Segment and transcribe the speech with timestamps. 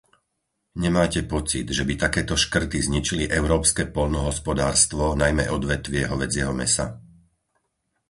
[0.85, 6.85] Nemáte pocit, že by takéto škrty zničili európske poľnohospodárstvo, najmä odvetvie hovädzieho mäsa?